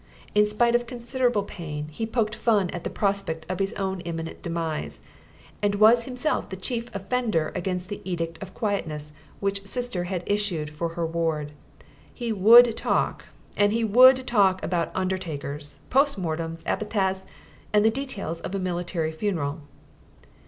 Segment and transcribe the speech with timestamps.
[0.33, 4.41] In spite of considerable pain, he poked fun at the prospect of his own imminent
[4.41, 4.99] demise,
[5.61, 10.71] and was himself the chief offender against the edict of quietness which "Sister" had issued
[10.71, 11.51] for her ward.
[12.11, 13.25] He would talk;
[13.55, 17.27] and he would talk about undertakers, post mortems, epitaphs
[17.71, 19.59] and the details of a military funeral.